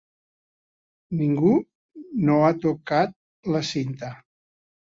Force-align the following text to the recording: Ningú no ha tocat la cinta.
Ningú 1.19 1.51
no 2.31 2.39
ha 2.47 2.49
tocat 2.65 3.15
la 3.57 3.63
cinta. 3.75 4.11